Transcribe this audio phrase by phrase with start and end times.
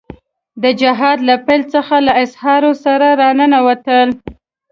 [0.63, 4.09] د جهاد له پيل څخه له اسعارو سره را ننوتل.